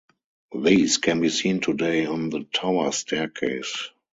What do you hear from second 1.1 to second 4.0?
be seen today on the tower staircase.